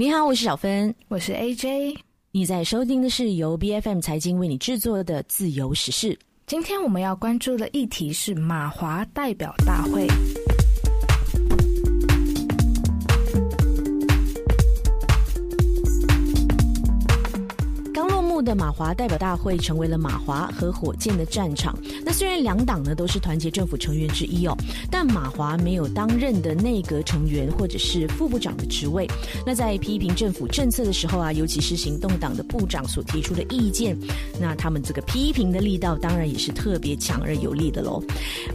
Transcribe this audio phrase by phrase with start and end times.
[0.00, 1.96] 你好，我是小芬，我是 AJ。
[2.30, 6.12] 你在收听的是由 B F M 财经为你制作的《自由时事》。
[6.46, 10.06] 今天我们要关注的议题是马华代表大会。
[18.68, 21.74] 马华代表大会成为了马华和火箭的战场。
[22.04, 24.54] 那虽然两党呢都是团结政府成员之一哦，
[24.90, 29.08] 但马华没有当任的内阁成员或者是副部长的职位。
[29.46, 33.98] 那在批评政府政策的时候啊，尤其是行动党的部长所提出的意见，
[34.38, 38.02] 那他们这个批评的力道当然也是特别强而有力的喽。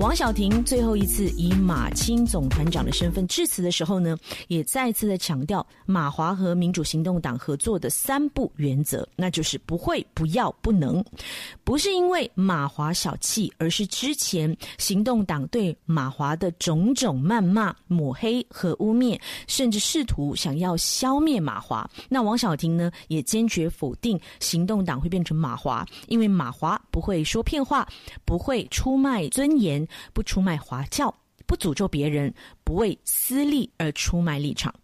[0.00, 4.16] 王小婷最后一次以马青总团长的身份致辞的时候呢，
[4.48, 9.56] 也再次的强调马华和民主行动党合作的三不原则，那就是。
[9.66, 11.04] 不会，不要，不能，
[11.64, 21.88] 不是因为马华小气，而是之前行动党对马华的种种谩骂、抹黑和污蔑，甚至试图想要消灭马华。
[22.08, 27.86] 那王小婷呢，也坚决否定行动党会变成马华，因为马华不会说骗话，
[28.24, 31.14] 不会出卖尊严，不出卖华教，
[31.46, 32.32] 不诅咒别人，
[32.64, 34.74] 不为私利而出卖立场。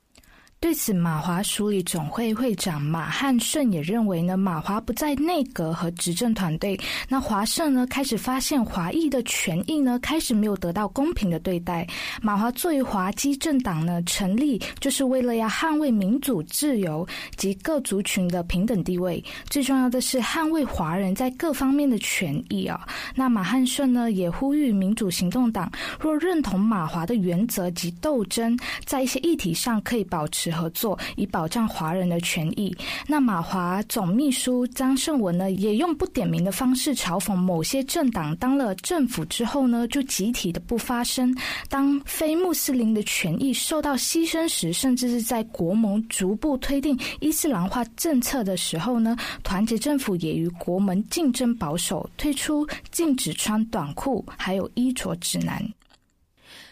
[0.67, 6.77] 对此，马华署理总会会长马汉顺也认为呢，马华不在内阁和执政团队，
[7.09, 11.87] 那华社呢开始发现华裔的权益呢开始没有得到公平的对待。
[12.21, 22.85] 马华作为华基政党呢成立，就是为了要捍卫民主自由及各族群的平等地位，最重要的是捍卫华人在各方面的权益啊。
[23.15, 25.71] 那马汉顺呢也呼吁民主行动党
[26.01, 30.56] 若认同马华的原则及斗争，在一些议题上可以保持。
[30.57, 32.75] 合作以保障华人的权益。
[33.07, 41.37] 那马华总秘书张胜文呢，也用不点名的方式嘲讽某些政党当了政府之后呢，就集体的不发声。
[41.69, 55.63] 当非穆斯林的权益受到牺牲时，甚至是在国盟逐步推进伊斯兰化政策的时候呢，团结政府也与国盟竞争保守，推出禁止穿短裤还有衣着指南。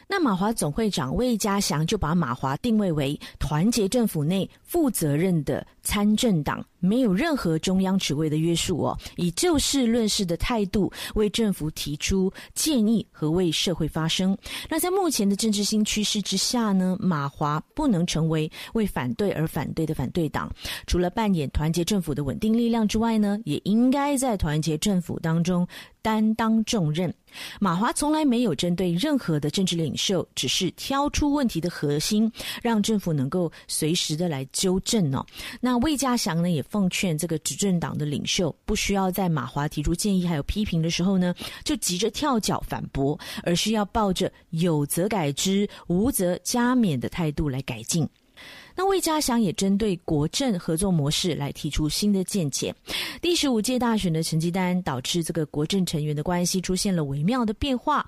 [0.09, 14.37] 那马华总会长魏家祥就把马华定位为团结政府内负责任的参政党，没有任何中央职位的约束哦，以就事论事的态度为政府提出建议和为社会发声。
[14.69, 20.51] 那在目前的政治新趋势之下呢，马华不能成为为反对而反对的反对党，
[20.87, 25.67] 除了扮演团结政府的稳定力量之外呢，也应该在团结政府当中
[26.01, 27.15] 担当重任。
[27.61, 32.31] 马华从来没有针对任何的政治领袖，只是挑出问题的核心，
[32.63, 35.25] 让政府能够随时的来纠正哦。
[35.61, 48.09] 那魏家祥呢，也奉劝这个执政党的领袖，不需要在马华提出建议还有批评的时候呢，就急着跳脚反驳，而是要抱着有则改之，无则加勉的态度来改进。
[48.77, 52.75] 那魏家祥也针对国政合作模式来提出新的见解。
[53.23, 58.05] 第十五届大选的成绩单导致这个国政成员的关系出现了微妙的变化，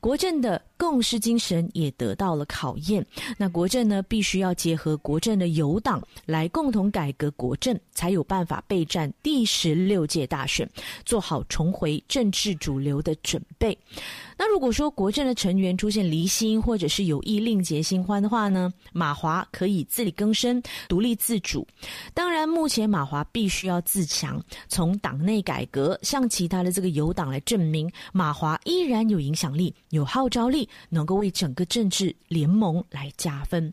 [0.00, 3.04] 国政的共识精神也得到了考验。
[3.36, 10.68] 那国政呢，必须要结合国政的友党来共同改革国政，才有办法备战第十六届大选，
[11.04, 13.76] 做好重回政治主流的准备。
[14.36, 21.66] 那如果说国政的成员出现离心，或者是有意另结新欢的话呢，马华可以自力更生、独立自主。
[22.14, 33.72] 当然，目前马华必须要自强，从党内改革，向其他的这个友党来证明马华依然有影响力、有号召力，能够为整个政治联盟来加分。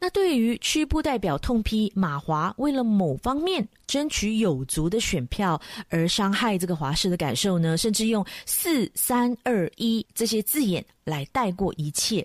[0.00, 7.76] 那对于区部代表痛批马华为了某方面争取有足的选票而伤害这个华氏的感受呢？
[7.76, 12.24] 甚至用四三二一这些字眼来带过一切，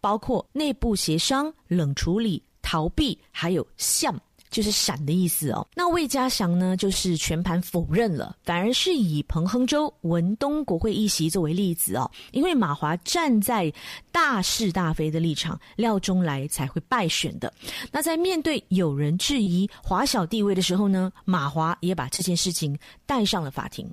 [0.00, 4.18] 包括内部协商、冷处理、逃避，还有像。
[4.50, 5.68] 就是闪的意思哦。
[5.74, 12.10] 那魏家祥呢，就是全盘否认了，反而是以彭亨州文东国会议席作为例子哦。
[12.32, 13.70] 因为马华站在
[14.10, 17.52] 大是大非的立场，廖中来才会败选的。
[17.92, 22.74] 那在面对有人质疑华小地位的时候呢，马华也把这件事情
[23.04, 23.86] 带上了法庭。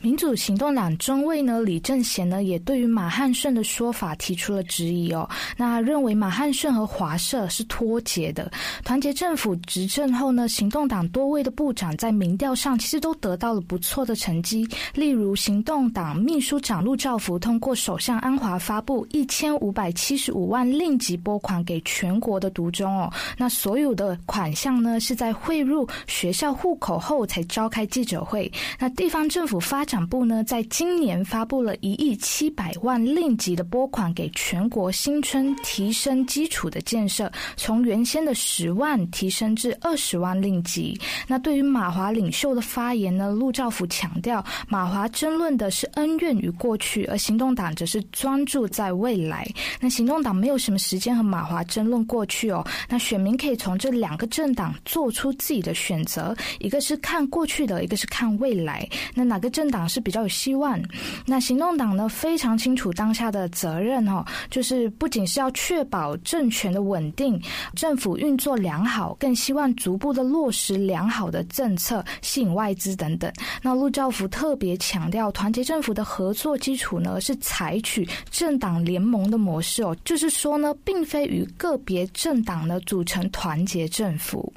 [0.00, 5.28] 民主行动党中尉呢，李正贤呢，也对于马汉顺的说法提出了质疑哦。
[5.56, 8.50] 那认为马汉顺和华社是脱节的。
[8.84, 14.68] 团结政府执政后呢，行动党多位的部长在民调上其实都得到了不错的成绩。
[14.94, 23.12] 例如，行动党秘书长陆兆福通过首相安华发布一千五百七十五万令吉拨款给全国的独中哦。
[23.36, 28.50] 那所有的款项呢，是在汇入学校户口后才召开记者会。
[28.78, 40.94] 那地方政府发展部呢，在今年发布了一亿七百万令吉的拨款给全国新村提升基础的建设，从原先的十万提升至二十万令吉。
[41.26, 49.48] 那对于马华领袖的发言呢，陆兆福强调，马华争论的是恩怨与过去，而行动党则是专注在未来。
[49.80, 58.86] 那行动党没有什么时间和马华争论过去哦，那选民可以从这两个政党做出自己的选择，一个是看过去的，一个是看未来。
[59.14, 60.76] 那哪个政党党是比较有希望？
[61.24, 67.40] 那行动党呢，非常清楚当下的责任哦，就是不仅是要确保政权的稳定，
[67.76, 73.32] 政府运作良好，更希望逐步的落实良好的政策，吸引外资等等。
[73.62, 84.52] 那陆兆福特别强调，团结政府的合作基础呢，是采取政党联盟的模式哦，就是说呢，并非与个别政党呢组成团结政府。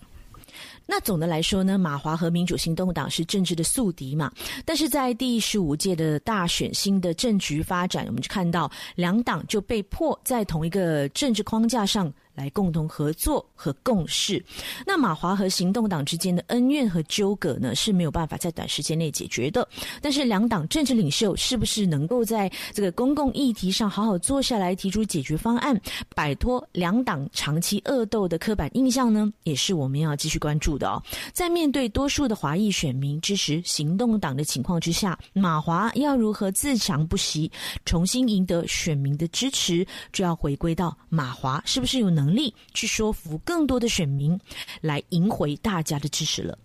[0.85, 4.31] 那总的来说呢，马华和民主行动党是政治的宿敌嘛。
[4.65, 12.11] 但是在第十五届的大选新的政局发展，我们就看到两党就被迫在同一个政治框架上。
[12.33, 14.43] 来共同合作和共事。
[14.85, 19.67] 那马华和行动党之间的恩怨和纠葛呢是没有办法在短时间内解决的。
[20.01, 25.79] 但是两党政治领袖是不是能够在这个公共议题上好好坐下来提出解决方案，
[26.15, 29.31] 摆脱两党长期恶斗的刻板印象呢？
[29.43, 31.01] 也是我们要继续关注的哦。
[31.33, 37.51] 在面对多数的华裔选民支持行动党的情况之下，马华要如何自强不息，
[37.85, 42.20] 重新赢得选民的支持，就要回归到马华是不是有能。
[42.21, 44.39] 能力去说服更多的选民，
[44.79, 46.55] 来赢回大家的支持了。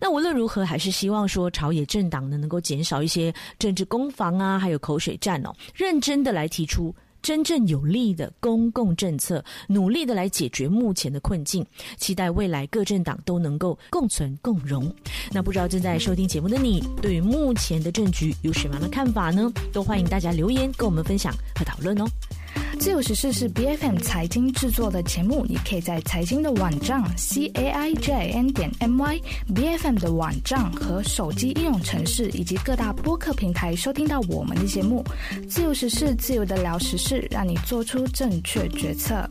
[0.00, 11.64] 那无论如何，还是希望说朝野政党呢能够减少一些政治攻防啊，还有口水战哦，认真的来提出真正有利的公共政策，努力的来解决目前的困境。
[11.96, 14.92] 期待未来各政党都能够共存共荣。
[15.30, 19.50] 那不知道正在收听节目的你，对于目前的政局有什么样的看法呢？
[19.72, 22.04] 都欢迎大家留言跟我们分享和讨论哦。
[22.78, 29.20] 自由时事是 B F M 财经制作的节目，你可以在财经的网站 c a i j n 点 m y
[29.54, 35.04] B F M 的网站和手机应用程式以及各大播客平台收听到我们的节目。
[35.48, 39.28] 自由时事，自由的聊时事，让你做出正确决策。